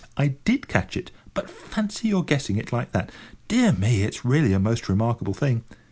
I 0.17 0.29
did 0.29 0.67
catch 0.67 0.97
it. 0.97 1.11
But 1.35 1.47
fancy 1.47 2.07
your 2.07 2.23
guessing 2.23 2.57
it 2.57 2.73
like 2.73 2.91
that. 2.91 3.11
Dear 3.47 3.71
me, 3.73 4.01
it's 4.01 4.25
really 4.25 4.51
a 4.51 4.57
most 4.59 4.89
remarkable 4.89 5.35
thing." 5.35 5.63